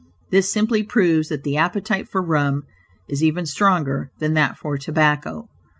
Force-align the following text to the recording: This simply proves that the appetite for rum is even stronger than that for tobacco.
This 0.31 0.51
simply 0.51 0.81
proves 0.81 1.29
that 1.29 1.43
the 1.43 1.57
appetite 1.57 2.09
for 2.09 2.23
rum 2.23 2.63
is 3.07 3.23
even 3.23 3.45
stronger 3.45 4.09
than 4.17 4.33
that 4.33 4.57
for 4.57 4.75
tobacco. 4.79 5.47